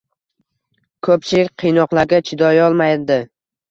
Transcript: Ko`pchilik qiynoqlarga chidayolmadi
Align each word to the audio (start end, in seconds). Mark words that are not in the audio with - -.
Ko`pchilik 1.09 1.53
qiynoqlarga 1.65 2.25
chidayolmadi 2.33 3.25